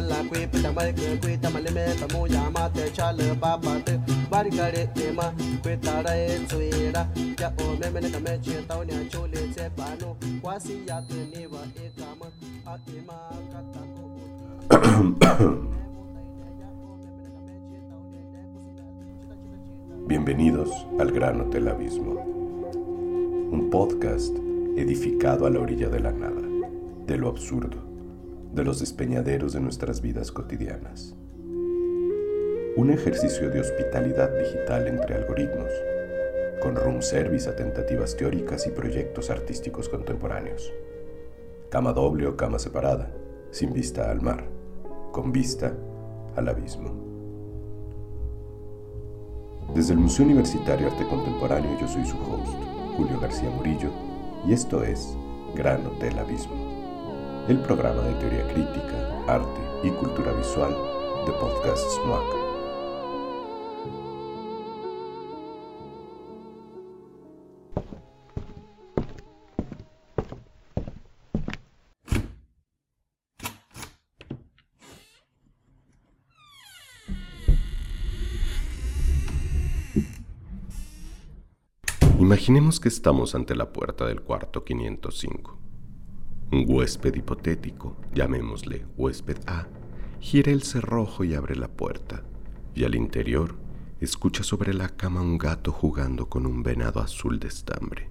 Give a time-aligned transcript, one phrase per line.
[0.00, 3.98] Kusundala kwi pita mai kwe kwi tamale me tamu yama te chale baba te
[4.30, 5.32] bari gare te ma
[5.62, 5.78] kwe
[7.38, 10.16] ya o me me ne kame che tau nya chole tse pano.
[10.40, 12.26] Kwasi ya te ne wa e kama
[12.66, 13.14] a e ma
[20.08, 22.12] Bienvenidos al Gran Hotel Abismo,
[23.52, 24.34] un podcast
[24.76, 26.42] edificado a la orilla de la nada,
[27.06, 27.89] de lo absurdo,
[28.52, 31.14] de los despeñaderos de nuestras vidas cotidianas.
[32.76, 35.70] Un ejercicio de hospitalidad digital entre algoritmos,
[36.60, 40.72] con room service a tentativas teóricas y proyectos artísticos contemporáneos.
[41.70, 43.12] Cama doble o cama separada,
[43.50, 44.44] sin vista al mar,
[45.12, 45.72] con vista
[46.36, 47.10] al abismo.
[49.74, 52.52] Desde el Museo Universitario Arte Contemporáneo yo soy su host,
[52.96, 53.90] Julio García Murillo,
[54.46, 55.16] y esto es
[55.54, 56.69] Gran Hotel Abismo,
[57.48, 60.76] el programa de teoría crítica, arte y cultura visual
[61.26, 62.40] de Podcast SMAC.
[82.18, 85.69] Imaginemos que estamos ante la puerta del cuarto 505.
[86.52, 89.68] Un huésped hipotético, llamémosle huésped A,
[90.18, 92.24] gira el cerrojo y abre la puerta,
[92.74, 93.54] y al interior
[94.00, 98.10] escucha sobre la cama un gato jugando con un venado azul de estambre.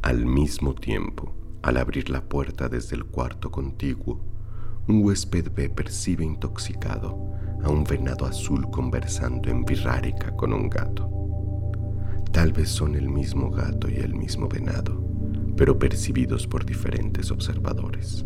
[0.00, 4.20] Al mismo tiempo, al abrir la puerta desde el cuarto contiguo,
[4.86, 11.10] un huésped B percibe intoxicado a un venado azul conversando en birrárica con un gato.
[12.32, 15.07] Tal vez son el mismo gato y el mismo venado,
[15.58, 18.24] pero percibidos por diferentes observadores.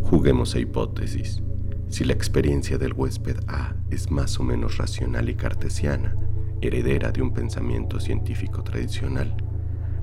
[0.00, 1.42] Juguemos a hipótesis.
[1.88, 6.16] Si la experiencia del huésped A es más o menos racional y cartesiana,
[6.62, 9.36] heredera de un pensamiento científico tradicional,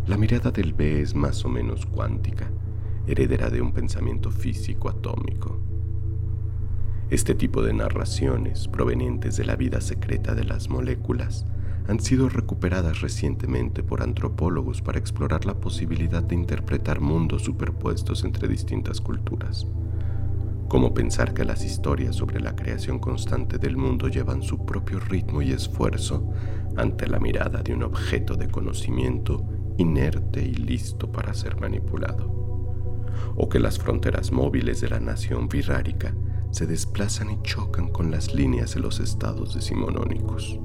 [0.05, 2.51] la mirada del B es más o menos cuántica,
[3.07, 5.59] heredera de un pensamiento físico atómico.
[7.09, 11.47] Este tipo de narraciones, provenientes de la vida secreta de las moléculas,
[11.88, 18.47] han sido recuperadas recientemente por antropólogos para explorar la posibilidad de interpretar mundos superpuestos entre
[18.47, 19.68] distintas culturas.
[20.68, 25.44] Como pensar que las historias sobre la creación constante del mundo llevan su propio ritmo
[25.44, 26.28] y esfuerzo
[26.75, 29.46] ante la mirada de un objeto de conocimiento
[29.78, 32.34] inerte y listo para ser manipulado.
[33.35, 36.16] O que las fronteras móviles de la nación virrárica
[36.50, 40.59] se desplazan y chocan con las líneas de los estados decimonónicos.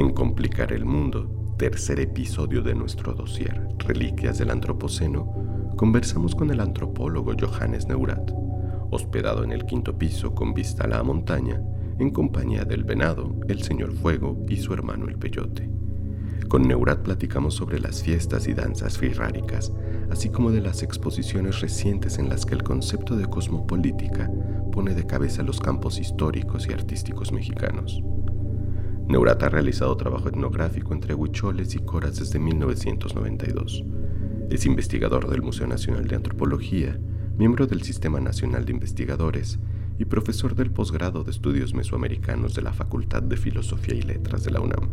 [0.00, 6.60] En Complicar el Mundo, tercer episodio de nuestro dossier Reliquias del Antropoceno, conversamos con el
[6.60, 8.32] antropólogo Johannes Neurat,
[8.90, 11.60] hospedado en el quinto piso con vista a la montaña,
[11.98, 15.68] en compañía del venado, el señor Fuego y su hermano el Peyote.
[16.48, 19.70] Con Neurat platicamos sobre las fiestas y danzas firráricas,
[20.10, 24.30] así como de las exposiciones recientes en las que el concepto de cosmopolítica
[24.72, 28.02] pone de cabeza los campos históricos y artísticos mexicanos.
[29.10, 33.82] Neurat ha realizado trabajo etnográfico entre huicholes y coras desde 1992.
[34.50, 36.96] Es investigador del Museo Nacional de Antropología,
[37.36, 39.58] miembro del Sistema Nacional de Investigadores
[39.98, 44.52] y profesor del posgrado de estudios mesoamericanos de la Facultad de Filosofía y Letras de
[44.52, 44.88] la UNAM.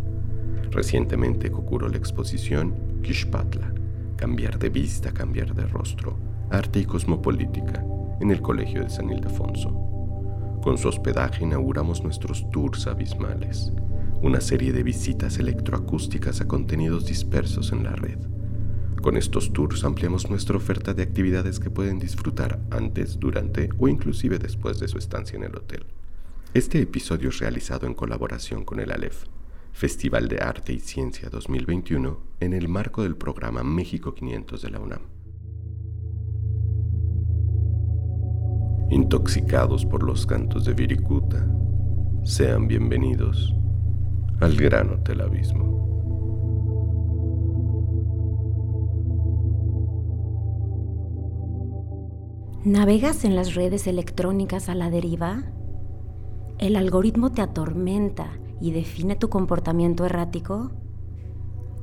[0.71, 2.73] Recientemente cocuró la exposición
[3.03, 3.71] Kishpatla,
[4.15, 6.17] Cambiar de vista, cambiar de rostro,
[6.49, 7.85] arte y cosmopolítica,
[8.19, 9.69] en el Colegio de San Ildefonso.
[10.63, 13.71] Con su hospedaje inauguramos nuestros tours abismales,
[14.21, 18.17] una serie de visitas electroacústicas a contenidos dispersos en la red.
[19.01, 24.39] Con estos tours ampliamos nuestra oferta de actividades que pueden disfrutar antes, durante o inclusive
[24.39, 25.85] después de su estancia en el hotel.
[26.53, 29.25] Este episodio es realizado en colaboración con el ALEF,
[29.71, 34.79] Festival de Arte y Ciencia 2021, en el marco del programa México 500 de la
[34.79, 35.01] UNAM.
[38.89, 41.47] Intoxicados por los cantos de Viricuta,
[42.23, 43.56] sean bienvenidos
[44.39, 45.77] al gran hotel abismo.
[52.63, 55.43] ¿Navegas en las redes electrónicas a la deriva?
[56.57, 60.71] ¿El algoritmo te atormenta y define tu comportamiento errático?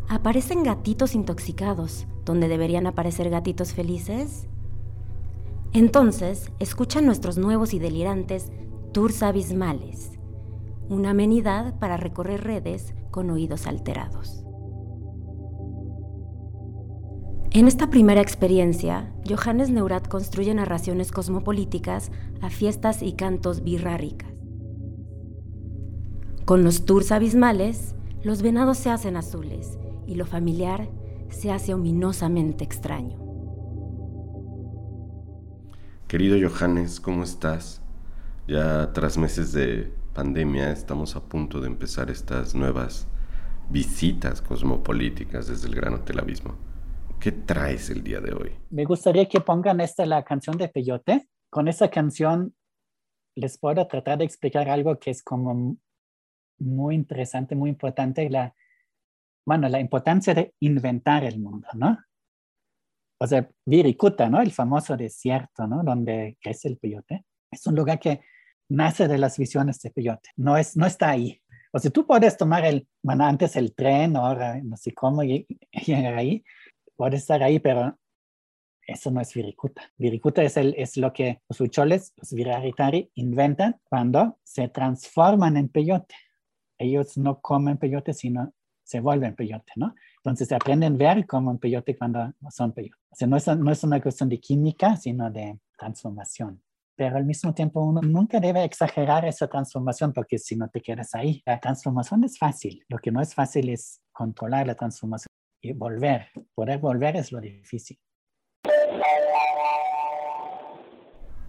[0.09, 4.47] ¿Aparecen gatitos intoxicados donde deberían aparecer gatitos felices?
[5.73, 8.53] Entonces, escucha nuestros nuevos y delirantes
[8.93, 10.14] tours abismales
[10.89, 14.45] una amenidad para recorrer redes con oídos alterados.
[17.51, 22.11] En esta primera experiencia, Johannes Neurat construye narraciones cosmopolíticas
[22.41, 24.33] a fiestas y cantos birráricas.
[26.45, 27.95] Con los tours abismales,
[28.25, 30.89] los venados se hacen azules y lo familiar
[31.29, 33.19] se hace ominosamente extraño.
[36.09, 37.83] Querido Johannes, ¿cómo estás?
[38.47, 43.09] Ya tras meses de pandemia estamos a punto de empezar estas nuevas
[43.69, 46.55] visitas cosmopolíticas desde el Gran Hotel Abismo.
[47.19, 48.53] ¿Qué traes el día de hoy?
[48.71, 51.29] Me gustaría que pongan esta la canción de Peyote.
[51.51, 52.55] Con esa canción
[53.35, 55.77] les puedo tratar de explicar algo que es como
[56.59, 58.55] muy interesante, muy importante, la,
[59.45, 61.99] bueno, la importancia de inventar el mundo, ¿no?
[63.21, 64.41] O sea, Virikuta, ¿no?
[64.41, 65.83] El famoso desierto, ¿no?
[65.83, 67.25] Donde crece el peyote.
[67.51, 68.21] Es un lugar que
[68.69, 70.31] nace de las visiones de peyote.
[70.37, 71.41] No, es, no está ahí.
[71.73, 76.15] O sea, tú puedes tomar el, bueno, antes el tren, ahora no sé cómo llegar
[76.15, 76.45] ahí,
[76.97, 77.99] puede estar ahí, pero
[78.87, 79.83] eso no es Virikuta.
[79.97, 85.69] Virikuta es, el, es lo que los hucholes, los viraritari, inventan cuando se transforman en
[85.69, 86.15] peyote.
[86.79, 88.53] Ellos no comen peyote, sino
[88.83, 89.95] se vuelven peyote, ¿no?
[90.19, 92.97] Entonces aprenden a ver como un peyote cuando son peyote.
[93.11, 96.63] O sea, no es, no es una cuestión de química, sino de transformación.
[96.97, 101.15] Pero al mismo tiempo uno nunca debe exagerar esa transformación porque si no te quedas
[101.15, 101.43] ahí.
[101.45, 102.85] La transformación es fácil.
[102.89, 105.29] Lo que no es fácil es controlar la transformación
[105.61, 106.29] y volver.
[106.55, 107.99] Poder volver es lo difícil.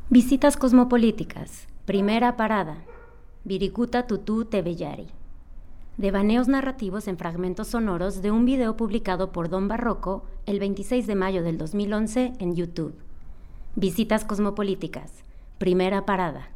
[0.10, 1.68] Visitas cosmopolíticas.
[1.86, 2.84] Primera parada.
[3.44, 5.08] Virikuta Tutu Tebellari.
[5.98, 11.16] Devaneos narrativos en fragmentos sonoros de un video publicado por Don Barroco el 26 de
[11.16, 12.96] mayo del 2011 en YouTube.
[13.76, 15.25] Visitas cosmopolíticas.
[15.58, 16.55] Primera parada.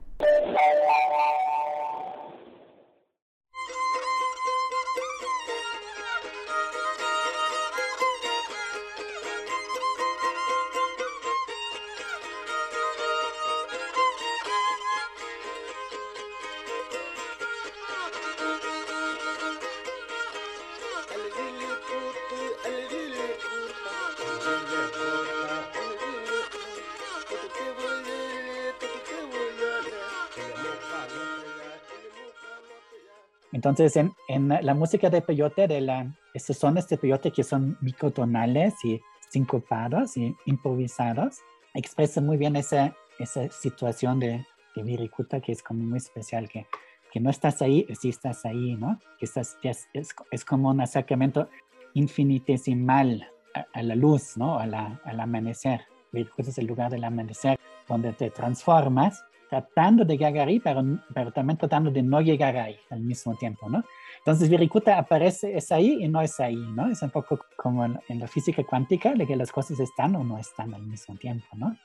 [33.70, 37.78] Entonces, en, en, la música de peyote, de la, estos sones de peyote que son
[37.82, 39.00] microtonales y
[39.30, 41.38] sincopados y improvisados,
[41.74, 44.46] expresa muy bien esa, esa situación de,
[44.76, 46.66] de Virikuta que es como muy especial, que,
[47.12, 49.00] que no estás ahí, sí estás ahí, ¿no?
[49.20, 51.50] Que estás, es, es, es como un acercamiento
[51.94, 54.60] infinitesimal a, a la luz, ¿no?
[54.60, 55.82] A la, al amanecer.
[56.12, 61.32] Virikuta es el lugar del amanecer, donde te transformas tratando de llegar ahí, pero, pero
[61.32, 63.84] también tratando de no llegar ahí al mismo tiempo, ¿no?
[64.20, 66.88] Entonces, Virikuta aparece, es ahí y no es ahí, ¿no?
[66.88, 70.24] Es un poco como en, en, la física cuántica, de que las cosas están o
[70.24, 71.76] no están al mismo tiempo, ¿no?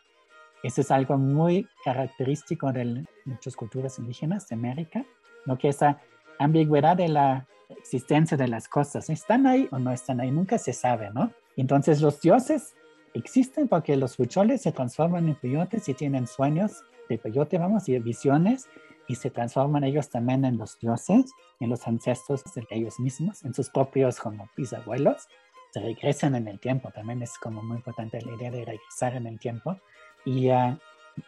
[0.63, 5.05] Eso es algo muy característico de muchas culturas indígenas de América,
[5.47, 5.57] ¿no?
[5.57, 6.01] Que esa
[6.39, 10.31] ambigüedad de la existencia de las cosas, ¿están ahí o no están ahí?
[10.31, 11.33] Nunca se sabe, ¿no?
[11.57, 12.75] Entonces, los dioses
[13.15, 17.99] existen porque los huicholes se transforman en peyotes y tienen sueños de peyote, vamos, y
[17.99, 18.69] visiones,
[19.09, 23.55] y se transforman ellos también en los dioses, en los ancestros de ellos mismos, en
[23.55, 25.29] sus propios como bisabuelos,
[25.71, 29.27] se regresan en el tiempo, también es como muy importante la idea de regresar en
[29.27, 29.77] el tiempo
[30.25, 30.79] y uh,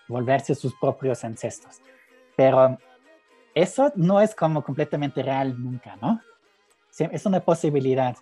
[0.09, 1.81] volverse sus propios ancestros.
[2.37, 2.79] Pero
[3.55, 6.21] eso no es como completamente real nunca, ¿no?
[6.99, 8.17] Es una posibilidad,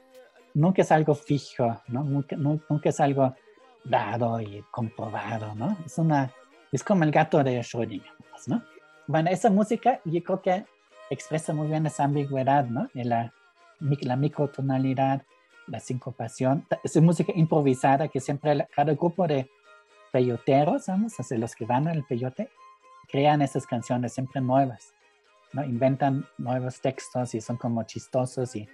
[0.54, 2.02] nunca es algo fijo, ¿no?
[2.02, 3.34] Nunca, nunca es algo
[3.84, 5.76] dado y comprobado, ¿no?
[5.84, 6.32] Es una
[6.76, 8.12] es como el gato de Schrödinger,
[8.46, 8.62] ¿no?
[9.06, 10.64] Bueno, esa música yo creo que
[11.10, 12.88] expresa muy bien esa ambigüedad, ¿no?
[12.94, 13.32] La,
[13.80, 15.22] la microtonalidad,
[15.66, 16.66] la sincopación.
[16.82, 19.50] Es música improvisada que siempre cada grupo de
[20.10, 22.48] peyoteros, vamos, los que van al peyote,
[23.08, 24.94] crean esas canciones siempre nuevas,
[25.52, 25.64] ¿no?
[25.64, 28.68] Inventan nuevos textos y son como chistosos y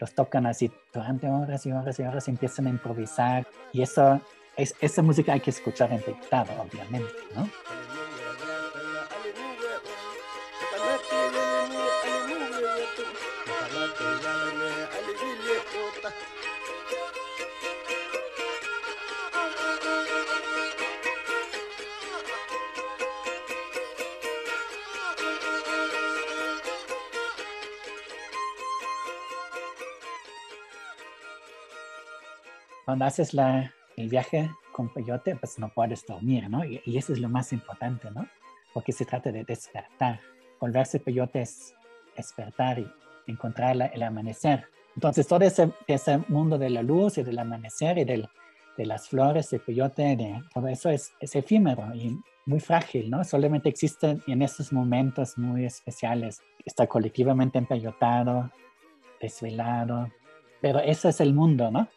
[0.00, 3.46] los tocan así durante horas y horas y horas y empiezan a improvisar.
[3.72, 4.20] Y eso
[4.56, 7.48] es, esa música hay que escuchar en dictado, obviamente, ¿no?
[32.84, 36.64] Cuando haces la, el viaje con peyote, pues no puedes dormir, ¿no?
[36.64, 38.26] Y, y, eso es lo más importante, ¿no?
[38.72, 40.20] Porque se trata de despertar.
[40.60, 41.74] Volverse peyote es
[42.16, 42.86] despertar y
[43.26, 44.66] encontrar la, el amanecer.
[44.94, 48.28] Entonces, todo ese, ese, mundo de la luz y del amanecer y del,
[48.76, 53.24] de las flores, de peyote, de todo eso es, es efímero y muy frágil, ¿no?
[53.24, 56.42] Solamente existe en estos momentos muy especiales.
[56.64, 58.50] Está colectivamente empeyotado,
[59.20, 60.10] desvelado,
[60.60, 61.88] pero ese es el mundo, ¿no?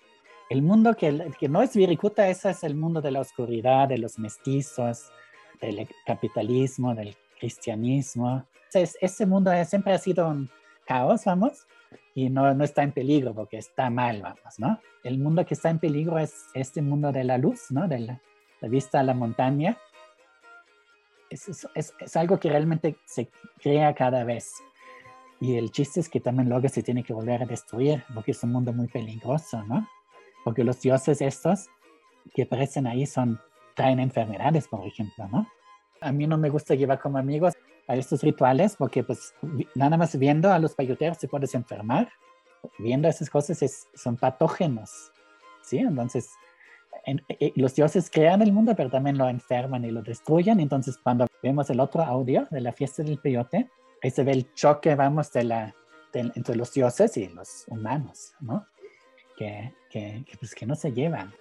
[0.50, 1.12] El mundo que,
[1.50, 5.12] no es Viricuta, ese es el mundo de la oscuridad, de los mestizos,
[5.60, 8.46] del capitalismo, del cristianismo.
[8.72, 10.50] Ese, ese mundo siempre ha sido un
[10.86, 11.66] caos, vamos,
[12.14, 14.80] y no, no está en peligro porque está mal, vamos, ¿no?
[15.04, 17.88] El mundo que está en peligro es este mundo de la luz, ¿no?
[17.88, 18.22] De la,
[18.62, 19.78] vista a la montaña.
[21.30, 23.30] Es, es, es, algo que realmente se
[23.62, 24.54] crea cada vez.
[25.40, 28.44] Y el chiste es que también luego se tiene que volver a destruir porque es
[28.44, 29.88] un mundo muy peligroso, ¿no?
[30.46, 31.68] Porque los dioses estos
[32.34, 33.42] que aparecen ahí son,
[33.76, 35.48] traen enfermedades, por ejemplo, ¿no?
[36.00, 37.54] A mí no me gusta llevar como amigos
[37.88, 39.34] a estos rituales porque pues
[39.76, 42.10] nada más viendo a los payoteros se puedes enfermar.
[42.80, 45.12] Viendo esas cosas es, son patógenos,
[45.62, 45.80] ¿sí?
[45.80, 46.30] Entonces,
[47.06, 50.60] eh, los dioses crean el mundo, pero también lo enferman y lo destruyen.
[50.60, 53.70] Entonces, cuando vemos el otro audio de la fiesta del peyote,
[54.04, 55.76] ahí se ve el choque, vamos, de la,
[56.14, 58.66] entre los dioses y los humanos, ¿no?
[59.38, 61.34] Que, que, pues, que no se llevan.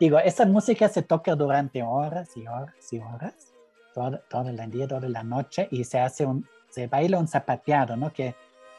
[0.00, 3.52] Digo, esta música se toca durante horas y horas y horas,
[3.92, 7.96] todo, todo el día, toda la noche, y se hace un, se baila un zapateado,
[7.96, 8.12] ¿no?
[8.12, 8.34] Que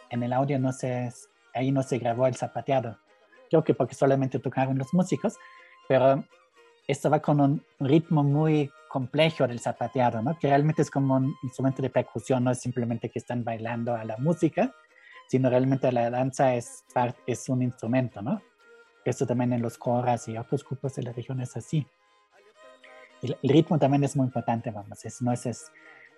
[0.10, 1.12] en el audio no se,
[1.54, 2.98] ahí no se grabó el zapateado.
[3.50, 5.38] Creo que porque solamente tocaron los músicos,
[5.88, 6.24] pero
[6.88, 10.38] esto va con un ritmo muy complejo del zapateado, ¿no?
[10.38, 14.04] Que realmente es como un instrumento de percusión, no es simplemente que están bailando a
[14.04, 14.74] la música,
[15.28, 16.84] sino realmente la danza es,
[17.28, 18.42] es un instrumento, ¿no?
[19.06, 21.86] Esto también en los coras y otros grupos de la región es así.
[23.22, 25.72] El, ritmo también es muy importante, vamos, es, no es, es,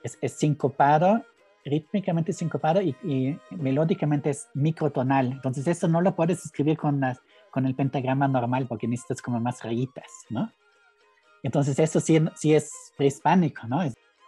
[0.04, 1.25] es, sincopado,
[1.63, 5.32] rítmicamente sincopado y, y, melódicamente es microtonal.
[5.32, 7.20] Entonces eso no lo puedes escribir con, las,
[7.51, 10.51] con el pentagrama normal porque necesitas como más rayitas, ¿no?
[11.44, 13.82] Entonces eso sí, sí es prehispánico, ¿no?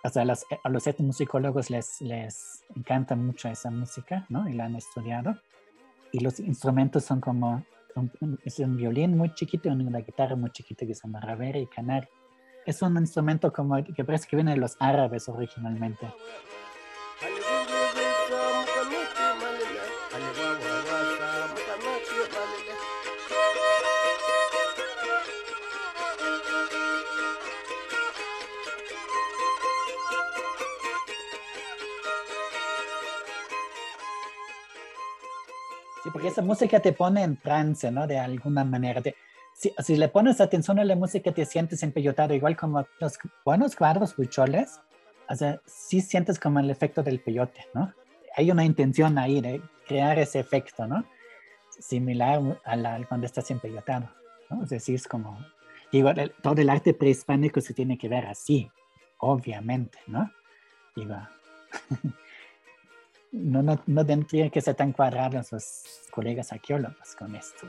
[0.05, 4.49] o sea, los, a los etnomusicólogos les, les encanta mucho esa música, ¿no?
[4.49, 5.37] Y la han estudiado.
[6.11, 7.63] Y los instrumentos son como
[8.43, 11.67] es un violín muy chiquito y una guitarra muy chiquita que se llama ravera y
[11.67, 12.07] canari.
[12.65, 16.07] Es un instrumento como que parece que viene de los árabes originalmente.
[36.13, 38.05] Porque esa música te pone en trance, ¿no?
[38.05, 39.01] De alguna manera.
[39.55, 43.75] si, si, le pones atención a la música, te sientes empeyotado, igual como los buenos
[43.75, 44.79] cuadros bucholes,
[45.27, 47.91] o sea, sí sientes como el efecto del peyote, ¿no?
[48.35, 51.03] Hay una intención ahí de crear ese efecto, ¿no?
[51.79, 54.09] Similar a la cuando estás empeyotado,
[54.49, 54.65] ¿no?
[54.65, 55.37] Decir, es como,
[55.91, 58.69] digo, todo el arte prehispánico se tiene que ver así,
[59.17, 60.31] obviamente, ¿no?
[60.95, 61.15] Digo,
[63.33, 67.67] no, no, no tendrían que ser tan cuadrados los colegas arqueólogos con esto.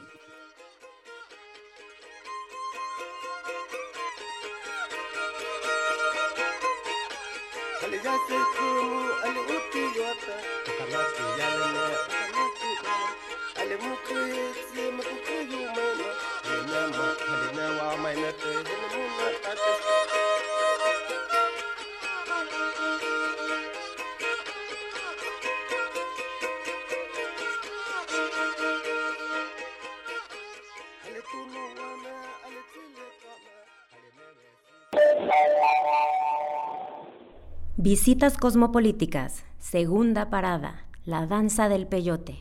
[37.85, 42.39] Visitas cosmopolíticas, segunda parada, la danza del peyote.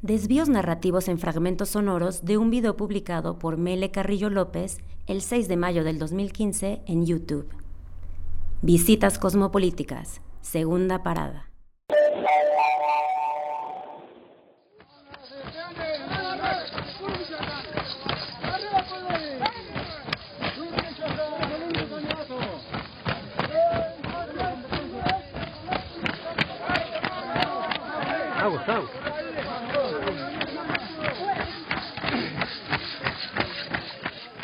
[0.00, 5.48] Desvíos narrativos en fragmentos sonoros de un video publicado por Mele Carrillo López el 6
[5.48, 7.46] de mayo del 2015 en YouTube.
[8.62, 11.50] Visitas cosmopolíticas, segunda parada.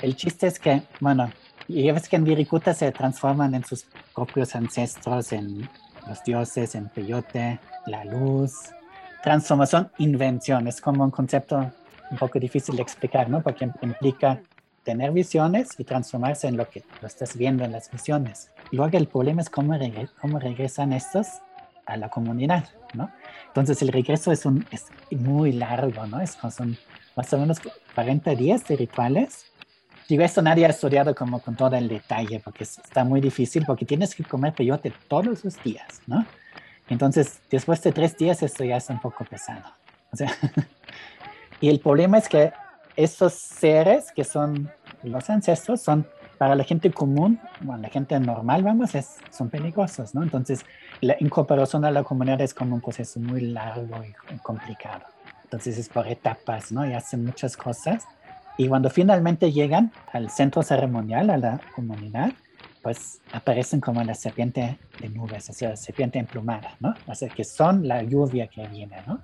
[0.00, 1.30] El chiste es que, bueno,
[1.68, 5.68] y ves que en Virikuta se transforman en sus propios ancestros, en
[6.06, 8.70] los dioses, en Peyote, la luz,
[9.22, 10.66] transformación, invención.
[10.68, 11.70] Es como un concepto
[12.10, 13.42] un poco difícil de explicar, ¿no?
[13.42, 14.40] Porque implica
[14.82, 18.50] tener visiones y transformarse en lo que lo estás viendo en las visiones.
[18.70, 19.78] Luego el problema es cómo,
[20.20, 21.28] cómo regresan estos
[21.86, 22.64] a la comunidad,
[22.94, 23.11] ¿no?
[23.46, 26.20] Entonces el regreso es, un, es muy largo, ¿no?
[26.20, 26.76] Es, son
[27.16, 27.58] más o menos
[27.94, 29.46] 40 días de rituales.
[30.08, 33.84] Digo, esto nadie ha estudiado como con todo el detalle porque está muy difícil porque
[33.84, 36.26] tienes que comer peyote todos los días, ¿no?
[36.88, 39.64] Entonces, después de tres días esto ya es un poco pesado.
[40.12, 40.30] O sea,
[41.61, 42.52] y el problema es que
[42.96, 44.70] estos seres que son
[45.02, 46.06] los ancestros son
[46.42, 50.25] para la gente común, bueno, la gente normal, vamos, es, son peligrosos, ¿no?
[50.25, 50.66] Entonces,
[51.00, 55.04] la incorporación a la comunidad es como un proceso muy largo y complicado.
[55.44, 56.84] Entonces, es por etapas, ¿no?
[56.84, 58.08] Y hacen muchas cosas.
[58.58, 62.32] Y cuando finalmente llegan al centro ceremonial, a la comunidad,
[62.82, 66.92] pues aparecen como la serpiente de nubes, o sea, la serpiente emplumada, ¿no?
[67.06, 69.20] O sea, que son la lluvia que viene, ¿no?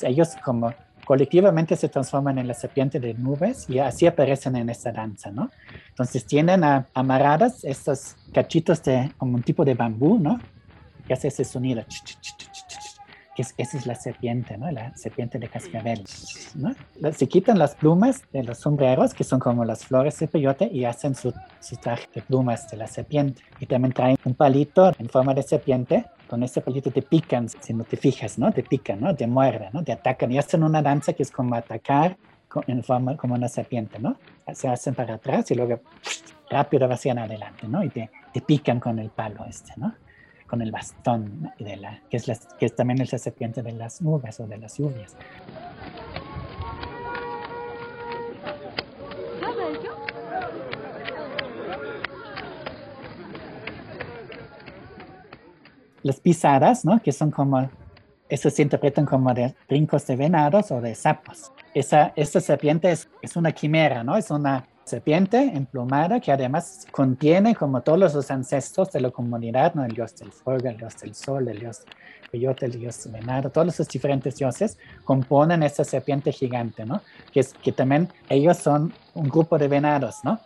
[0.00, 0.72] Ellos como
[1.06, 5.50] colectivamente se transforman en la serpiente de nubes y así aparecen en esta danza, ¿no?
[5.88, 10.40] Entonces tienen amarradas estos cachitos de como un tipo de bambú, ¿no?
[11.06, 11.84] Que hace ese sonido,
[13.36, 14.68] que esa es la serpiente, ¿no?
[14.72, 16.02] La serpiente de cascabel,
[16.56, 16.74] ¿no?
[17.12, 20.86] Se quitan las plumas de los sombreros, que son como las flores de peyote, y
[20.86, 23.42] hacen su, su traje de plumas de la serpiente.
[23.60, 27.72] Y también traen un palito en forma de serpiente con ese palito te pican, si
[27.74, 28.52] no te fijas, ¿no?
[28.52, 29.14] Te pican, ¿no?
[29.14, 29.84] Te muerden, ¿no?
[29.84, 32.16] Te atacan y hacen una danza que es como atacar
[32.66, 34.16] en forma como una serpiente, ¿no?
[34.52, 35.80] Se hacen para atrás y luego
[36.50, 37.82] rápido hacia adelante, ¿no?
[37.82, 39.94] Y te, te, pican con el palo este, ¿no?
[40.46, 44.00] Con el bastón de la, que es, la, que es también la serpiente de las
[44.00, 45.16] nubes o de las lluvias.
[56.06, 57.00] Las pisadas, ¿no?
[57.02, 57.68] Que son como,
[58.28, 61.52] eso se interpretan como de brincos de venados o de sapos.
[61.74, 64.16] Esa, esta serpiente es, es una quimera, ¿no?
[64.16, 69.84] Es una serpiente emplumada que además contiene como todos los ancestros de la comunidad, ¿no?
[69.84, 71.82] El dios del fuego, el dios del sol, el dios
[72.30, 77.02] coyote, el dios venado, todos esos diferentes dioses componen esta serpiente gigante, ¿no?
[77.32, 80.38] Que, es, que también ellos son un grupo de venados, ¿no?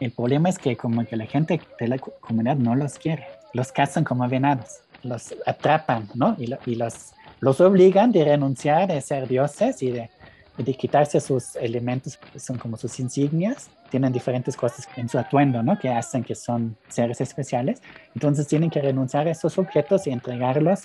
[0.00, 3.72] El problema es que como que la gente de la comunidad no los quiere, los
[3.72, 6.36] cazan como venados los atrapan, ¿no?
[6.38, 7.12] Y, y los,
[7.60, 10.10] obligan de renunciar a ser dioses y de,
[10.56, 13.70] de quitarse sus elementos, son como sus insignias.
[13.90, 15.78] Tienen diferentes cosas en su atuendo, ¿no?
[15.78, 17.80] Que hacen que son seres especiales.
[18.14, 20.82] Entonces tienen que renunciar a esos objetos y entregarlos.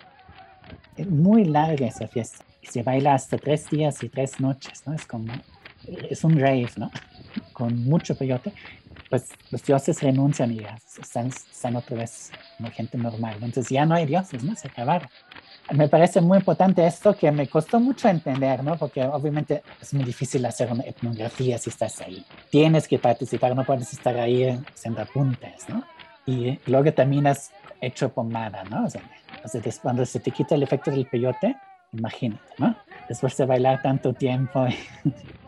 [0.96, 2.46] Es muy larga esa fiesta.
[2.62, 4.94] Y se baila hasta tres días y tres noches, ¿no?
[4.94, 5.34] Es como,
[6.10, 6.92] es un rave, ¿no?
[7.54, 8.54] Con mucho peyote
[9.14, 10.66] pues los dioses renuncian y
[11.00, 13.36] están, están otra vez como gente normal.
[13.36, 14.56] Entonces ya no hay dioses, ¿no?
[14.56, 15.10] Se acabaron.
[15.72, 18.78] Me parece muy importante esto que me costó mucho entender, ¿no?
[18.78, 22.26] Porque obviamente es muy difícil hacer una etnografía si estás ahí.
[22.50, 25.84] Tienes que participar, no puedes estar ahí haciendo apuntes, ¿no?
[26.26, 28.86] Y luego también has hecho pomada, ¿no?
[28.86, 29.02] O sea,
[29.82, 31.56] cuando se te quita el efecto del peyote,
[31.92, 32.76] imagínate, ¿no?
[33.08, 34.66] Después de bailar tanto tiempo.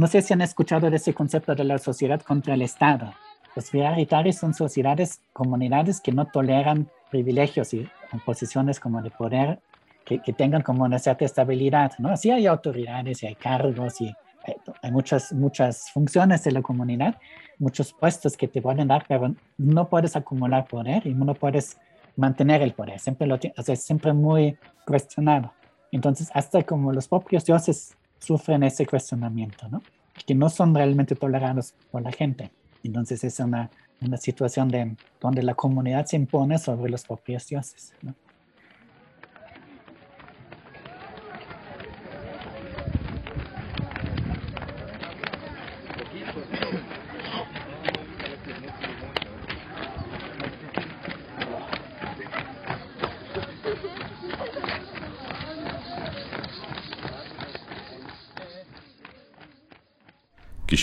[0.00, 3.12] no sé si han escuchado de ese concepto de la sociedad contra el Estado.
[3.54, 7.86] Los prioritarios son sociedades, comunidades que no toleran privilegios y
[8.24, 9.60] posiciones como de poder
[10.06, 12.16] que, tengan como una cierta estabilidad, ¿no?
[12.16, 17.18] Sí hay autoridades y hay cargos y hay, hay, muchas, muchas funciones de la comunidad,
[17.58, 21.76] muchos puestos que te pueden dar, pero no puedes acumular poder y no puedes
[22.16, 25.52] mantener el poder, siempre lo o sea, siempre muy cuestionado.
[25.92, 29.82] Entonces, hasta como los propios dioses sufren ese cuestionamiento, ¿no?
[30.26, 32.50] Que no son realmente tolerados por la gente.
[32.84, 37.94] Entonces es una, una situación de, donde la comunidad se impone sobre los propios dioses,
[38.02, 38.14] ¿no?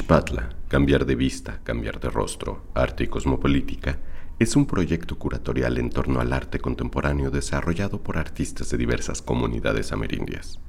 [0.08, 4.00] Kishpatla, Cambiar de Vista, Cambiar de Rostro, Arte y Cosmopolítica,
[4.40, 9.92] es un proyecto curatorial en torno al arte contemporáneo desarrollado por artistas de diversas comunidades
[9.92, 10.62] amerindias.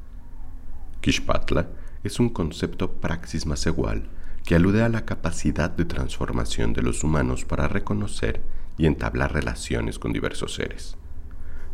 [1.02, 1.68] Kishpatla
[2.02, 4.08] es un concepto praxis más igual
[4.44, 8.42] que alude a la capacidad de transformación de los humanos para reconocer
[8.76, 10.96] y entablar relaciones con diversos seres.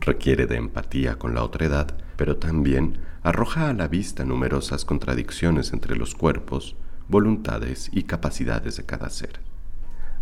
[0.03, 5.96] requiere de empatía con la otredad, pero también arroja a la vista numerosas contradicciones entre
[5.96, 6.77] los cuerpos,
[7.09, 9.40] voluntades y capacidades de cada ser.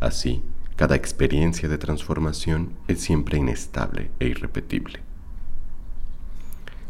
[0.00, 0.42] Así,
[0.76, 5.00] cada experiencia de transformación es siempre inestable e irrepetible.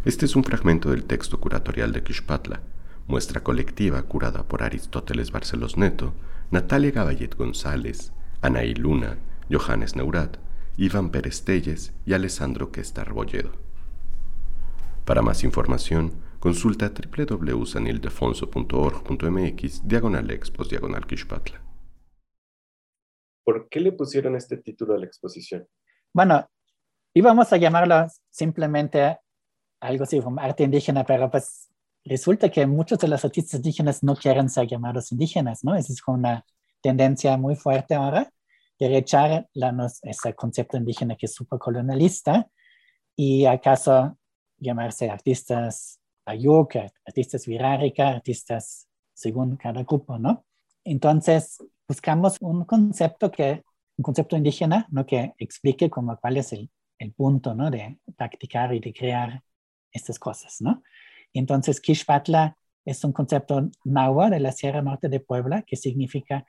[0.05, 2.61] Este es un fragmento del texto curatorial de Kishpatla,
[3.07, 6.15] muestra colectiva curada por Aristóteles Barcelos Neto,
[6.51, 9.19] Natalia Gaballet González, Anaí Luna,
[9.51, 10.39] Johannes Neurat,
[10.77, 13.53] Iván Pérez Telles y Alessandro Questar Bolledo.
[15.05, 21.63] Para más información, consulta www.sanildefonso.org.mx diagonal expos diagonal Kishpatla.
[23.45, 25.69] ¿Por qué le pusieron este título a la exposición?
[26.13, 26.51] Bueno,
[27.15, 29.21] íbamos a llamarlo simplemente
[29.79, 31.71] algo así como arte indígena, pero pues
[32.05, 35.77] resulta que muchos de los artistas indígenas no quieren ser llamados indígenas, ¿no?
[35.77, 36.45] Esa es una
[36.81, 38.33] tendencia muy fuerte ahora
[38.81, 39.49] de rechazar
[40.03, 42.51] ese concepto indígena que es supercolonialista
[43.15, 44.19] y acaso
[44.59, 50.45] llamarse artistas ayuk, artistas viráricas, artistas según cada grupo, ¿no?
[50.85, 53.63] Entonces, buscamos un concepto que,
[53.97, 55.07] un concepto indígena, ¿no?
[55.07, 57.71] Que explique como cuál es el, el punto, ¿no?
[57.71, 59.43] De practicar y de crear
[59.93, 60.83] estas cosas, ¿no?
[61.33, 66.45] Entonces, Kishpatla es un concepto náhuatl de la Sierra Norte de Puebla que significa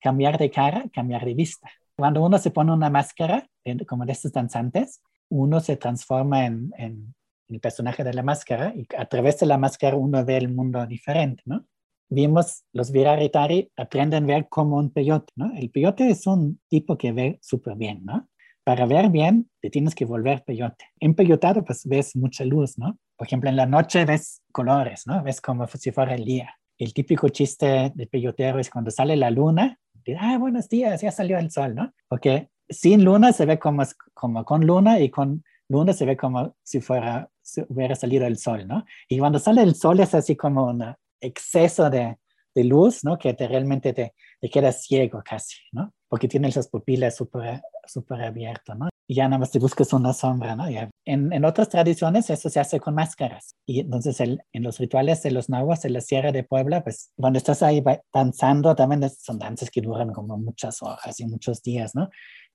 [0.00, 1.70] cambiar de cara, cambiar de vista.
[1.96, 3.48] Cuando uno se pone una máscara,
[3.86, 7.14] como de estos danzantes, uno se transforma en, en,
[7.50, 10.86] el personaje de la máscara y a través de la máscara uno ve el mundo
[10.86, 11.66] diferente, ¿no?
[12.08, 15.52] Vimos los viraritari aprenden a ver como un peyote, ¿no?
[15.56, 18.28] El peyote es un tipo que ve súper bien, ¿no?
[18.64, 20.84] Para ver bien, te tienes que volver peyote.
[20.98, 22.98] En peyotado, pues ves mucha luz, ¿no?
[23.16, 25.22] Por ejemplo, en la noche ves colores, ¿no?
[25.22, 26.54] Ves como si fuera el día.
[26.78, 29.78] El típico chiste de peyotero es cuando sale la luna,
[30.18, 31.92] ah, buenos días, ya salió el sol, ¿no?
[32.08, 33.82] Porque sin luna se ve como,
[34.14, 38.36] como con luna y con luna se ve como si fuera, si hubiera salido el
[38.36, 38.84] sol, ¿no?
[39.08, 42.18] Y cuando sale el sol es así como un exceso de,
[42.54, 43.16] de luz, ¿no?
[43.16, 45.94] Que te, realmente te, te quedas ciego casi, ¿no?
[46.08, 48.88] Porque tienes las pupilas súper super abiertas, ¿no?
[49.10, 50.68] y ya nada más te buscas una sombra, ¿no?
[51.04, 53.56] En, en, otras tradiciones eso se hace con máscaras.
[53.66, 57.10] Y entonces el, en los rituales de los nahuas de la Sierra de Puebla, pues
[57.16, 57.82] cuando estás ahí
[58.14, 62.08] danzando, también son danzas que duran como muchas horas y muchos días, ¿no?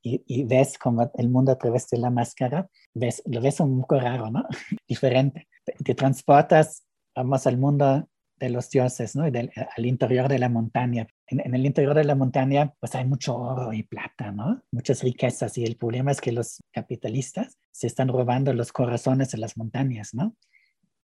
[0.08, 3.82] Y, y, ves como el mundo a través de la máscara, ves, lo ves un
[3.82, 4.46] poco raro, ¿no?
[4.88, 5.48] Diferente.
[5.84, 9.24] Te transportas, vamos al mundo de los dioses, ¿no?
[9.24, 11.08] al interior de la montaña.
[11.28, 14.62] En, el interior de la montaña, pues hay mucho oro y plata, ¿no?
[14.72, 15.58] Muchas riquezas.
[15.58, 20.14] Y el problema es que los capitalistas se están robando los corazones de las montañas,
[20.14, 20.36] ¿no?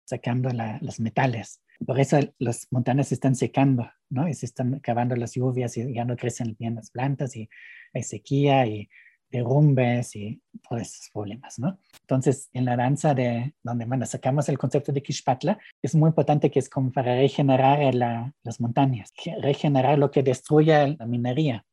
[0.06, 0.50] Sacando
[0.82, 1.62] los metales.
[1.86, 4.28] Por eso las montañas se están secando, ¿no?
[4.28, 7.50] Y se están acabando las lluvias y ya no crecen bien las plantas y
[7.94, 8.90] hay sequía y
[9.32, 11.80] derrumbes y todos esos problemas, ¿no?
[12.02, 16.52] Entonces, en la danza de donde bueno, sacamos el concepto de Kishpatla, es muy importante
[16.52, 21.66] que es como para regenerar las montañas, regenerar lo que destruye la minería.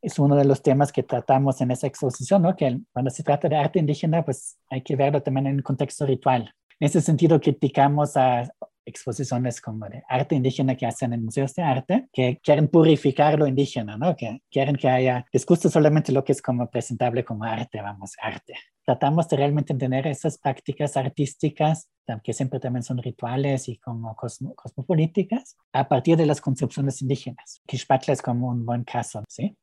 [0.00, 2.56] Es uno de los temas que tratamos en esa exposición, ¿no?
[2.56, 6.06] Que cuando se trata de arte indígena, pues hay que verlo también en un contexto
[6.06, 6.54] ritual.
[6.80, 8.50] En ese sentido, criticamos a
[8.86, 13.46] exposiciones como de arte indígena que hacen en museos de arte, que quieren purificar lo
[13.46, 14.16] indígena, ¿no?
[14.16, 18.12] Que quieren que haya, les gusta solamente lo que es como presentable como arte, vamos,
[18.20, 18.54] arte.
[18.84, 21.88] Tratamos de realmente entender esas prácticas artísticas,
[22.22, 27.62] que siempre también son rituales y como cosmopolíticas, a partir de las concepciones indígenas.
[27.66, 29.56] Quixpatla es como un buen caso, ¿sí?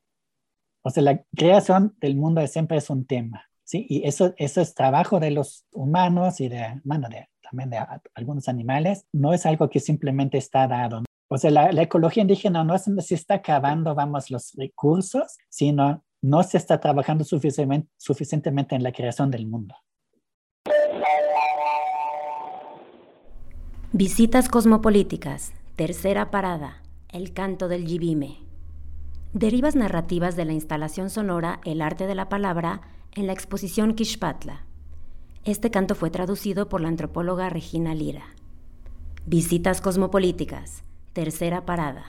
[0.82, 3.86] O sea, la creación del mundo siempre es un tema, ¿sí?
[3.88, 7.78] Y eso, eso es trabajo de los humanos y de, bueno, de también de
[8.14, 11.02] algunos animales, no es algo que simplemente está dado.
[11.28, 16.42] O sea, la, ecología indígena no donde se está acabando, vamos, los recursos, sino no
[16.42, 19.74] se está trabajando suficientemente, suficientemente en la creación del mundo.
[23.92, 28.38] Visitas cosmopolíticas, tercera parada, el canto del Yibime.
[29.34, 32.80] Derivas narrativas de la instalación sonora El arte de la palabra
[33.14, 34.66] en la exposición Kishpatla.
[35.44, 38.22] Este canto fue traducido por la antropóloga Regina Lira.
[39.26, 42.04] Visitas cosmopolíticas, tercera parada.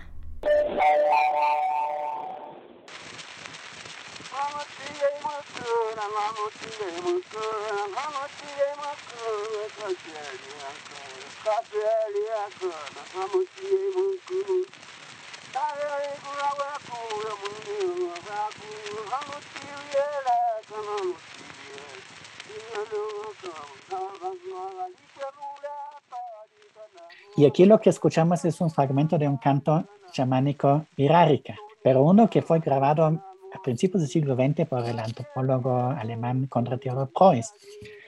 [27.35, 32.29] Y aquí lo que escuchamos es un fragmento de un canto chamánico virárica, pero uno
[32.29, 37.51] que fue grabado a principios del siglo XX por el antropólogo alemán Konrad Theodor Preuss.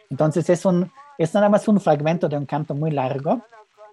[0.09, 3.41] Entonces es, un, es nada más un fragmento de un canto muy largo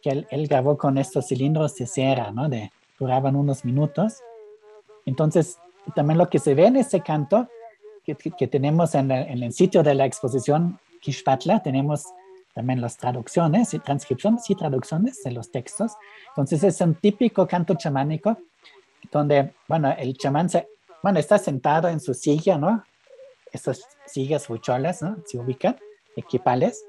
[0.03, 2.49] que él, él grabó con estos cilindros de cera, ¿no?
[2.49, 4.21] De, duraban unos minutos.
[5.07, 5.59] Entonces,
[5.95, 7.49] también lo que se ve en ese canto
[8.05, 12.05] que, que tenemos en, en, el sitio de la exposición Kishpatla, tenemos
[12.55, 15.93] también las traducciones y transcripciones y traducciones de los textos.
[16.29, 18.37] Entonces es un típico canto chamánico
[19.11, 20.69] donde, bueno, el chamán se,
[21.03, 22.85] bueno, está sentado en su silla, ¿no?
[23.51, 25.17] Esas sillas hucholas, ¿no?
[25.27, 25.77] Se ubican,
[26.17, 26.85] equipales.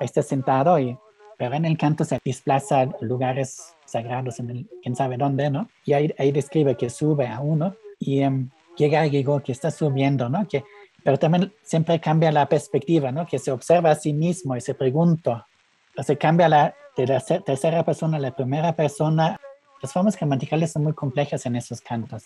[0.00, 0.98] Ahí está sentado y,
[1.38, 5.68] pero en el canto se desplaza a lugares sagrados en el, quién sabe dónde, ¿no?
[5.84, 9.70] Y ahí, ahí describe que sube a uno y um, llega a Gigo que está
[9.70, 10.46] subiendo, ¿no?
[10.48, 10.64] Que
[11.04, 13.26] pero también siempre cambia la perspectiva, ¿no?
[13.26, 15.46] Que se observa a sí mismo y se pregunta,
[16.02, 19.38] se cambia la, de la tercera persona a la primera persona.
[19.82, 22.24] Las formas gramaticales son muy complejas en esos cantos.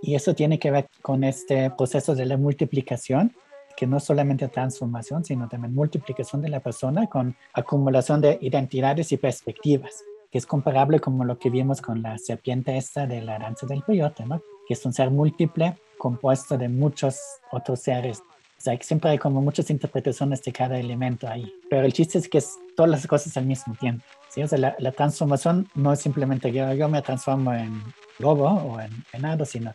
[0.00, 3.34] Y eso tiene que ver con este proceso de la multiplicación,
[3.76, 9.16] que no solamente transformación, sino también multiplicación de la persona con acumulación de identidades y
[9.16, 13.66] perspectivas, que es comparable como lo que vimos con la serpiente esta de la danza
[13.66, 14.42] del peyote, ¿no?
[14.66, 17.20] Que es un ser múltiple compuesto de muchos
[17.52, 18.18] otros seres.
[18.18, 21.54] O sea, que siempre hay como muchas interpretaciones de cada elemento ahí.
[21.70, 24.04] Pero el chiste es que es todas las cosas al mismo tiempo.
[24.28, 24.42] ¿sí?
[24.42, 27.80] O sea, la, la transformación no es simplemente que yo, me transformo en
[28.18, 29.72] lobo o en venado, sino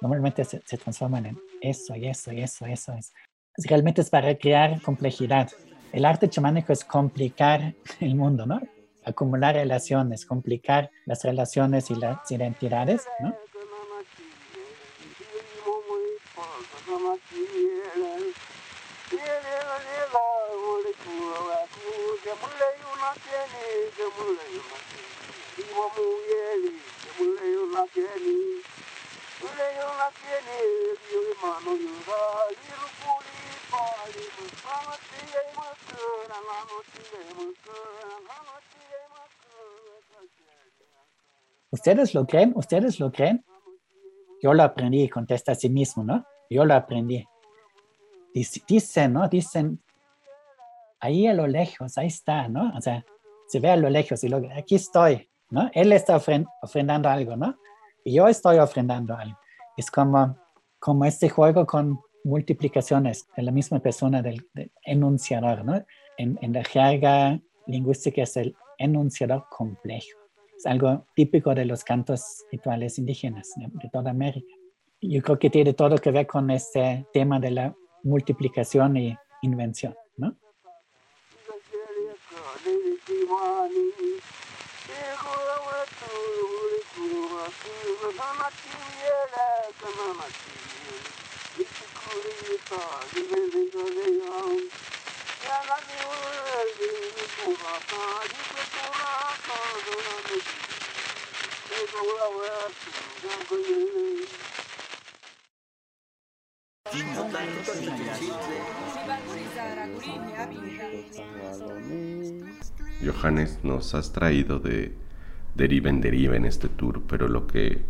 [0.00, 3.12] normalmente se, se transforman en eso y eso y eso, eso es.
[3.58, 5.50] Realmente es para crear complejidad.
[5.92, 8.58] El arte chamánico es complicar el mundo, ¿no?
[9.04, 13.34] Acumular relaciones, complicar las relaciones y las identidades, ¿no?
[41.70, 42.52] ¿Ustedes lo creen?
[42.56, 43.44] ¿Ustedes lo creen?
[44.42, 46.24] Yo lo aprendí, contesta a sí mismo, ¿no?
[46.48, 47.26] Yo lo aprendí.
[48.32, 49.28] Dicen, ¿no?
[49.28, 49.82] Dicen,
[51.00, 52.72] ahí a lo lejos, ahí está, ¿no?
[52.76, 53.04] O sea,
[53.48, 55.70] se ve a lo lejos y lo, aquí estoy, ¿no?
[55.74, 56.20] Él está
[56.62, 57.56] ofrendando algo, ¿no?
[58.04, 59.38] Y yo estoy ofrendando algo.
[59.76, 60.38] Es como,
[60.78, 64.46] como este juego con multiplicaciones de la misma persona del,
[64.84, 65.84] enunciador, ¿no?
[66.16, 70.18] En, en la jerga lingüística es el enunciador complejo.
[70.56, 74.52] Es algo típico de los cantos rituales indígenas de, de toda América.
[75.00, 79.94] Yo creo que tiene todo que ver con este tema de la multiplicación y invención,
[80.16, 80.36] ¿no?
[113.04, 114.94] Johannes, nos has traído de
[115.54, 117.84] deriva en deriva en este tour, pero lo que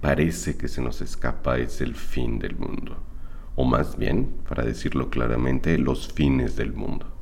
[0.00, 3.02] parece que se nos escapa es el fin del mundo,
[3.56, 7.14] o más bien, para decirlo claramente, los fines del mundo.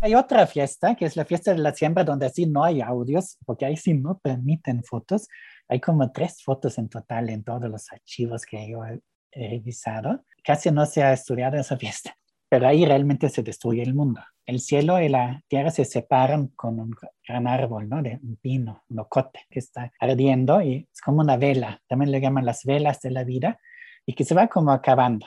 [0.00, 3.38] Hay otra fiesta, que es la fiesta de la siembra, donde así no hay audios,
[3.46, 5.28] porque ahí sí no permiten fotos.
[5.66, 9.00] Hay como tres fotos en total en todos los archivos que yo he
[9.32, 10.22] revisado.
[10.42, 12.14] Casi no se ha estudiado esa fiesta,
[12.50, 14.20] pero ahí realmente se destruye el mundo.
[14.44, 16.94] El cielo y la tierra se separan con un
[17.26, 18.02] gran árbol, ¿no?
[18.02, 21.80] De un pino, un ocote, que está ardiendo y es como una vela.
[21.88, 23.58] También le llaman las velas de la vida
[24.04, 25.26] y que se va como acabando.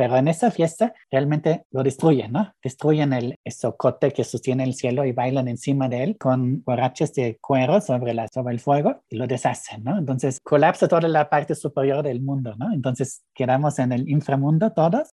[0.00, 2.54] Pero en esa fiesta realmente lo destruyen, ¿no?
[2.64, 7.36] Destruyen el socote que sostiene el cielo y bailan encima de él con borrachos de
[7.38, 9.98] cuero sobre, la, sobre el fuego y lo deshacen, ¿no?
[9.98, 12.72] Entonces colapsa toda la parte superior del mundo, ¿no?
[12.72, 15.10] Entonces quedamos en el inframundo todos.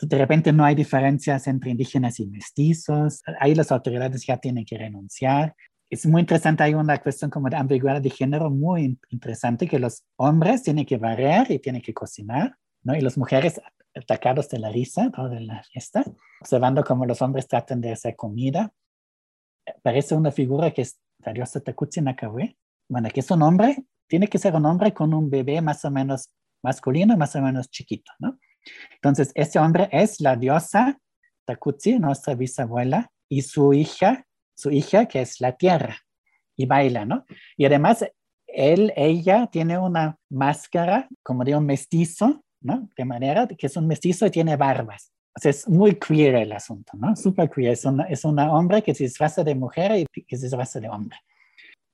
[0.00, 3.22] De repente no hay diferencias entre indígenas y mestizos.
[3.40, 5.56] Ahí las autoridades ya tienen que renunciar.
[5.90, 10.04] Es muy interesante, hay una cuestión como de ambigüedad de género muy interesante, que los
[10.14, 12.94] hombres tienen que barrer y tienen que cocinar, ¿no?
[12.94, 13.60] Y las mujeres
[14.00, 16.04] atacados de la risa toda la fiesta,
[16.40, 18.72] observando cómo los hombres tratan de hacer comida.
[19.82, 22.56] Parece una figura que es la diosa Takutsi Nakawe.
[22.88, 25.90] Bueno, que es un hombre, tiene que ser un hombre con un bebé más o
[25.90, 26.30] menos
[26.62, 28.38] masculino, más o menos chiquito, ¿no?
[28.94, 30.98] Entonces, este hombre es la diosa
[31.46, 35.96] Takutsi, nuestra bisabuela, y su hija, su hija que es la tierra,
[36.56, 37.24] y baila, ¿no?
[37.56, 38.04] Y además,
[38.46, 42.88] él, ella tiene una máscara como de un mestizo, ¿no?
[42.96, 45.12] De manera que es un mestizo y tiene barbas.
[45.36, 47.14] O sea, es muy queer el asunto, ¿no?
[47.14, 47.72] Super queer.
[47.72, 50.88] Es una, es una hombre que se disfraza de mujer y que se disfraza de
[50.88, 51.16] hombre.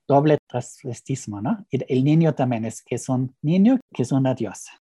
[0.08, 1.66] Doble transvestismo, ¿no?
[1.70, 4.72] Y el niño también es que es un niño que es una diosa.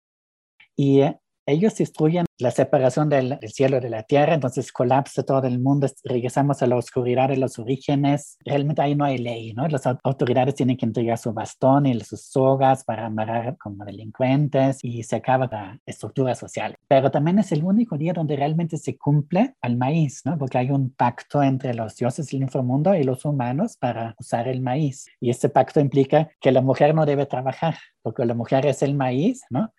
[0.75, 5.59] Y eh, ellos destruyen la separación del, cielo de la tierra, entonces colapsa todo el
[5.59, 8.37] mundo, regresamos a la oscuridad de los orígenes.
[8.43, 9.67] Realmente ahí no hay ley, ¿no?
[9.67, 15.03] Las autoridades tienen que entregar su bastón y sus sogas para amarrar como delincuentes y
[15.03, 16.75] se acaba la estructura social.
[16.87, 20.37] Pero también es el único día donde realmente se cumple al maíz, ¿no?
[20.37, 24.61] Porque hay un pacto entre los dioses del inframundo y los humanos para usar el
[24.61, 25.05] maíz.
[25.21, 28.93] Y este pacto implica que la mujer no debe trabajar, porque la mujer es el
[28.93, 29.71] maíz, ¿no?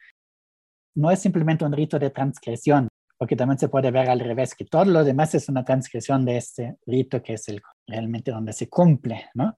[0.97, 4.65] No es simplemente un rito de transgresión, porque también se puede ver al revés, que
[4.65, 8.69] todo lo demás es una transgresión de este rito que es el, realmente donde se
[8.69, 9.57] cumple, ¿no?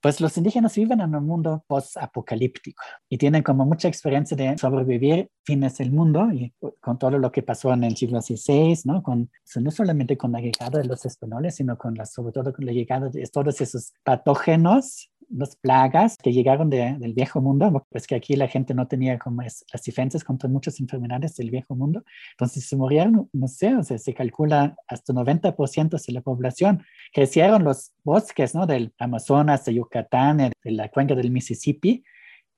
[0.00, 5.30] Pues los indígenas viven en un mundo post-apocalíptico y tienen como mucha experiencia de sobrevivir
[5.44, 9.02] fines del mundo y con todo lo que pasó en el siglo XVI, ¿no?
[9.02, 12.64] Con, no solamente con la llegada de los españoles, sino con la, sobre todo con
[12.64, 18.16] la llegada de todos esos patógenos las plagas que llegaron del viejo mundo, pues que
[18.16, 22.02] aquí la gente no tenía como las defensas contra muchas enfermedades del viejo mundo.
[22.32, 26.82] Entonces se murieron, no sé, se calcula hasta 90% de la población.
[27.12, 28.66] Crecieron los bosques, ¿no?
[28.66, 32.04] Del Amazonas, de Yucatán, de la cuenca del Mississippi,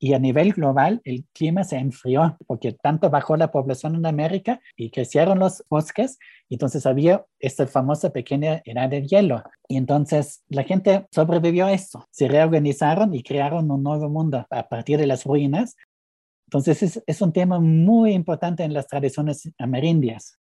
[0.02, 4.60] y a nivel global, el clima se enfrió porque tanto bajó la población en América
[4.76, 6.18] y crecieron los bosques.
[6.50, 9.44] Entonces había esta famosa pequeña era de hielo.
[9.68, 12.08] Y entonces la gente sobrevivió a esto.
[12.10, 15.76] Se reorganizaron y crearon un nuevo mundo a partir de las ruinas.
[16.48, 20.36] Entonces es, es un tema muy importante en las tradiciones amerindias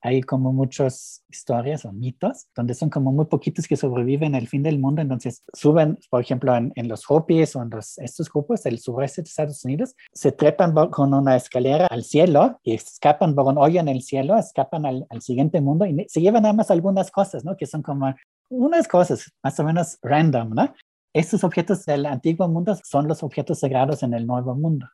[0.00, 4.62] hay como muchas historias o mitos donde son como muy poquitos que sobreviven al fin
[4.62, 8.78] del mundo, entonces suben, por ejemplo, en, los Hopis o en los, estos grupos del
[8.78, 13.58] sureste de Estados Unidos, se trepan con una escalera al cielo y escapan por un
[13.58, 17.10] hoyo en el cielo, escapan al, al siguiente mundo y se llevan nada más algunas
[17.10, 17.56] cosas, ¿no?
[17.56, 18.14] Que son como
[18.48, 20.74] unas cosas más o menos random, ¿no?
[21.12, 24.86] Estos objetos del antiguo mundo son los objetos sagrados en el nuevo mundo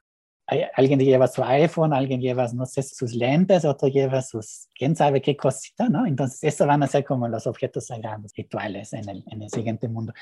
[0.46, 5.22] alguien lleva su iPhone, alguien lleva, no sé, sus lentes, otro lleva sus, quién sabe
[5.22, 6.06] qué cosita, ¿no?
[6.06, 9.88] Entonces, eso van a ser como los objetos sagrados rituales en el, en el siguiente
[9.88, 10.12] mundo.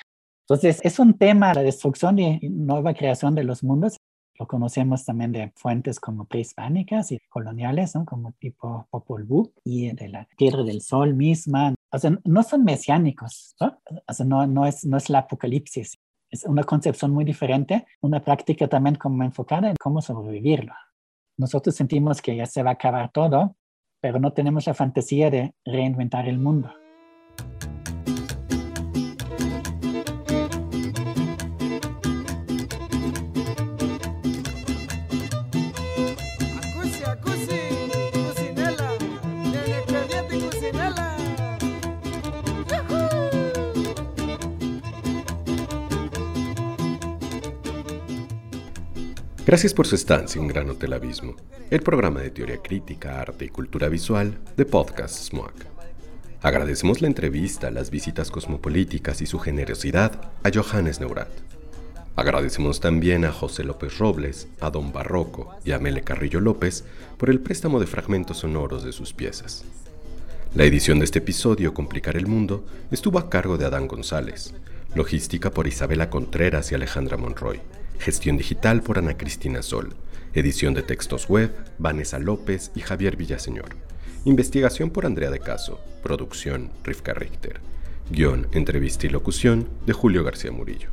[0.43, 3.97] Entonces, es un tema, la destrucción y nueva creación de los mundos.
[4.39, 8.05] Lo conocemos también de fuentes como prehispánicas y coloniales, ¿no?
[8.05, 11.75] Como tipo Popol Vuh y de la Tierra del Sol misma.
[11.93, 13.79] O sea, no son mesiánicos, ¿no?
[14.07, 15.99] O sea, no, no, es, no es la apocalipsis,
[16.33, 20.73] es una concepción muy diferente, una práctica también como enfocada en cómo sobrevivirlo.
[21.37, 23.57] Nosotros sentimos que ya se va a acabar todo,
[24.01, 26.73] pero no tenemos la fantasía de reinventar el mundo.
[49.53, 51.37] Gracias por su estancia en Gran Hotel Abismo,
[51.69, 55.53] el programa de teoría crítica, arte y cultura visual de Podcast SMOAC.
[56.41, 61.29] Agradecemos la entrevista, las visitas cosmopolíticas y su generosidad a Johannes Neurat.
[62.17, 66.85] Agradecemos también a José López Robles, a Don Barroco y a Mele Carrillo López
[67.19, 69.67] por el préstamo de fragmentos sonoros de sus piezas.
[70.55, 74.55] La edición de este episodio, Complicar el Mundo, estuvo a cargo de Adán González,
[74.95, 77.61] logística por Isabela Contreras y Alejandra Monroy.
[77.99, 79.95] Gestión digital por Ana Cristina Sol.
[80.35, 83.77] Edición de textos web, Vanessa López y Javier Villaseñor.
[84.25, 85.81] Investigación por Andrea de Caso.
[86.03, 87.61] Producción, Rivka Richter.
[88.11, 90.91] Guión, entrevista y locución de Julio García Murillo.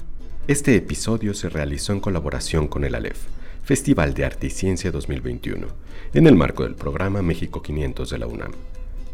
[0.47, 3.19] Este episodio se realizó en colaboración con el ALEF,
[3.63, 5.67] Festival de Arte y Ciencia 2021,
[6.13, 8.51] en el marco del programa México 500 de la UNAM.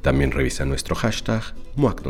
[0.01, 1.43] También revisa nuestro hashtag
[1.75, 2.03] MOAC.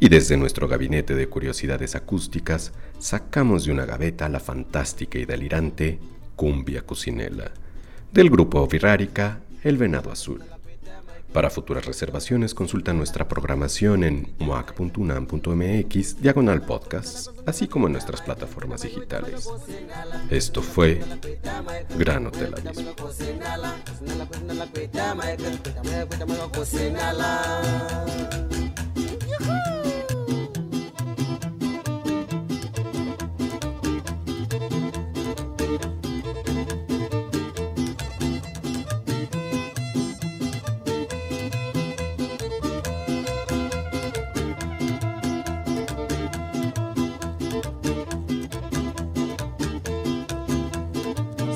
[0.00, 5.98] Y desde nuestro gabinete de curiosidades acústicas sacamos de una gaveta la fantástica y delirante
[6.36, 7.52] Cumbia Cucinela,
[8.12, 10.42] del grupo Virrárica El Venado Azul.
[11.34, 18.82] Para futuras reservaciones consulta nuestra programación en moac.unam.mx diagonal podcast, así como en nuestras plataformas
[18.82, 19.48] digitales.
[20.30, 21.00] Esto fue
[21.98, 22.54] Gran Hotel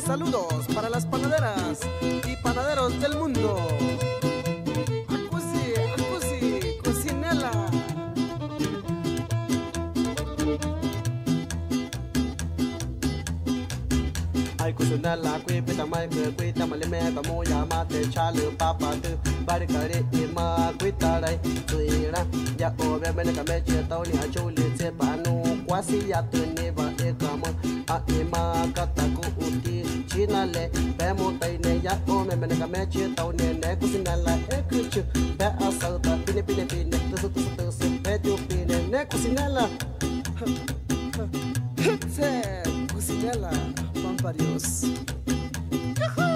[0.09, 3.59] Saludos para las panaderas y panaderos del mundo.
[5.07, 7.51] Acusi, acusi, cocinela.
[14.57, 18.31] Ai cocinela, qui pita mai que qui tamale me pa mo ya ma te cha
[18.31, 19.11] le pa pa tu
[19.45, 22.25] bari kare e ma qui ta dai tui ra
[22.59, 25.65] ya o be me ka me che tau ni a chu le che pa nu
[25.67, 26.39] kwasi ya tu
[26.77, 26.88] mo
[27.95, 28.43] a e ma
[28.77, 29.77] ka ta ku uti
[30.11, 30.65] china le
[30.99, 34.35] be mo tai ne ya o me me ka me che tau ne ne cocinela
[34.57, 35.03] e ku chu
[35.39, 38.77] be a sa ta pine pine pine tu tu tu tu su be tu pine
[38.93, 39.65] ne ku cocinela
[41.79, 43.51] Hitze, cocinela,
[44.03, 44.85] Pamparios.
[45.99, 46.28] Yuhu!